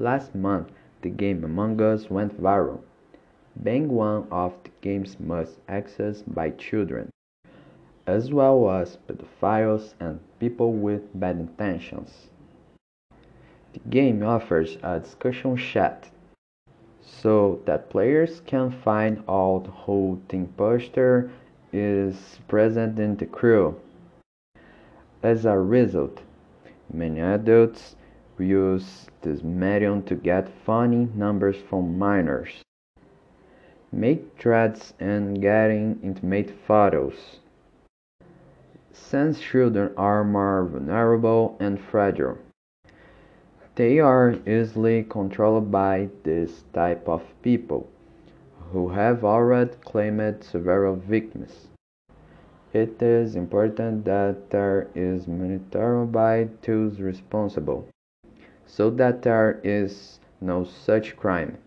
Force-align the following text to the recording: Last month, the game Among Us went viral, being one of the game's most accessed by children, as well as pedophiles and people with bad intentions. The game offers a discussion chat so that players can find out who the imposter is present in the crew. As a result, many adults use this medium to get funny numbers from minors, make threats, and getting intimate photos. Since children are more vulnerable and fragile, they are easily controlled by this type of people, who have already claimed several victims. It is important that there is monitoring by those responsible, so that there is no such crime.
Last 0.00 0.32
month, 0.32 0.70
the 1.02 1.10
game 1.10 1.42
Among 1.42 1.82
Us 1.82 2.08
went 2.08 2.40
viral, 2.40 2.82
being 3.60 3.88
one 3.88 4.28
of 4.30 4.54
the 4.62 4.70
game's 4.80 5.18
most 5.18 5.58
accessed 5.66 6.22
by 6.32 6.50
children, 6.50 7.10
as 8.06 8.32
well 8.32 8.70
as 8.70 8.96
pedophiles 9.08 9.94
and 9.98 10.20
people 10.38 10.72
with 10.72 11.02
bad 11.18 11.40
intentions. 11.40 12.28
The 13.72 13.80
game 13.90 14.22
offers 14.22 14.78
a 14.84 15.00
discussion 15.00 15.56
chat 15.56 16.08
so 17.02 17.60
that 17.64 17.90
players 17.90 18.40
can 18.46 18.70
find 18.70 19.24
out 19.28 19.66
who 19.84 20.22
the 20.28 20.36
imposter 20.36 21.28
is 21.72 22.38
present 22.46 23.00
in 23.00 23.16
the 23.16 23.26
crew. 23.26 23.80
As 25.24 25.44
a 25.44 25.58
result, 25.58 26.22
many 26.92 27.20
adults 27.20 27.96
use 28.44 29.06
this 29.22 29.42
medium 29.42 30.02
to 30.04 30.14
get 30.14 30.48
funny 30.64 31.08
numbers 31.14 31.56
from 31.68 31.98
minors, 31.98 32.62
make 33.92 34.38
threats, 34.38 34.94
and 35.00 35.40
getting 35.40 35.98
intimate 36.02 36.54
photos. 36.66 37.40
Since 38.92 39.40
children 39.40 39.92
are 39.96 40.24
more 40.24 40.64
vulnerable 40.64 41.56
and 41.60 41.80
fragile, 41.80 42.38
they 43.76 44.00
are 44.00 44.34
easily 44.46 45.04
controlled 45.04 45.70
by 45.70 46.08
this 46.24 46.64
type 46.72 47.08
of 47.08 47.22
people, 47.42 47.88
who 48.72 48.88
have 48.88 49.24
already 49.24 49.70
claimed 49.84 50.42
several 50.42 50.96
victims. 50.96 51.68
It 52.72 53.00
is 53.00 53.34
important 53.34 54.04
that 54.04 54.50
there 54.50 54.88
is 54.94 55.26
monitoring 55.26 56.10
by 56.10 56.48
those 56.60 57.00
responsible, 57.00 57.88
so 58.68 58.90
that 58.90 59.22
there 59.22 59.60
is 59.64 60.20
no 60.40 60.64
such 60.64 61.16
crime. 61.16 61.58